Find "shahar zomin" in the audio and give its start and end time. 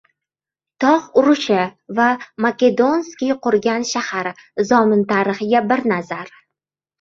3.91-5.05